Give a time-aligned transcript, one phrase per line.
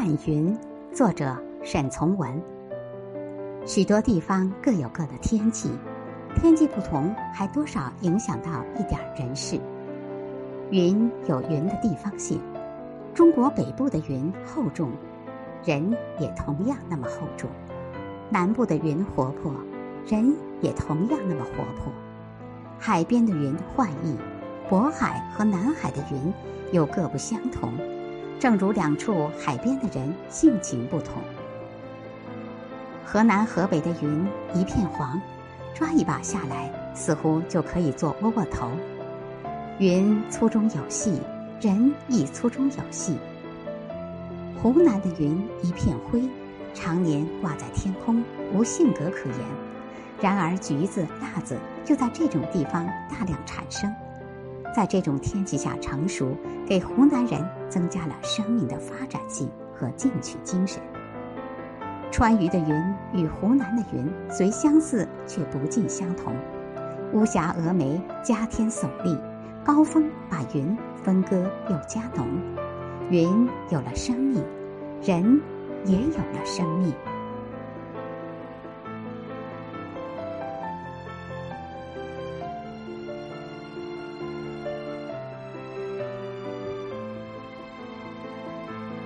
[0.00, 0.56] 看云，
[0.92, 2.40] 作者沈从文。
[3.66, 5.72] 许多地方各有各的天气，
[6.36, 9.58] 天气不同，还多少影响到一点人事。
[10.70, 12.40] 云有云的地方性，
[13.12, 14.92] 中国北部的云厚重，
[15.64, 17.50] 人也同样那么厚重；
[18.30, 19.52] 南部的云活泼，
[20.06, 21.92] 人也同样那么活泼。
[22.78, 24.16] 海边的云幻异，
[24.70, 26.32] 渤海和南海的云
[26.70, 27.72] 又各不相同。
[28.40, 31.14] 正如两处海边的人性情不同，
[33.04, 35.20] 河南、河北的云一片黄，
[35.74, 38.70] 抓一把下来，似乎就可以做窝窝头。
[39.80, 41.20] 云粗中有细，
[41.60, 43.18] 人亦粗中有细。
[44.62, 46.22] 湖南的云一片灰，
[46.74, 48.22] 常年挂在天空，
[48.54, 49.38] 无性格可言。
[50.20, 53.92] 然而橘子、辣子就在这种地方大量产生。
[54.78, 60.80] 在这种天气下成熟，给湖南人增加了生命的发展性和进取精神。
[62.12, 66.32] 川渝的云与湖南的云虽相似，却不尽相同。
[67.12, 69.18] 巫峡峨眉加天耸立，
[69.64, 72.24] 高峰把云分割又加浓，
[73.10, 74.44] 云有了生命，
[75.02, 75.42] 人
[75.86, 76.94] 也有了生命。